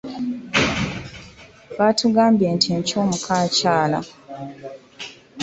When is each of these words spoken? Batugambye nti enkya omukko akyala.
Batugambye 1.77 2.47
nti 2.55 2.67
enkya 2.75 2.97
omukko 3.03 3.31
akyala. 3.43 3.99